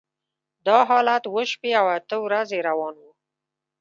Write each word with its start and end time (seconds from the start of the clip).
دا 0.67 0.77
حالت 0.89 1.23
اوه 1.29 1.43
شپې 1.51 1.71
او 1.79 1.85
اته 1.97 2.15
ورځې 2.25 2.57
روان 2.69 2.95
و. 3.03 3.05